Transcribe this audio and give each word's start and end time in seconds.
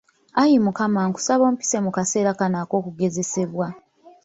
Ayi 0.41 0.57
Mukama 0.65 0.99
nkusaba 1.07 1.43
ompise 1.51 1.77
mu 1.85 1.91
kaseera 1.95 2.31
kano 2.39 2.57
ak'okugezesebwa. 2.63 3.67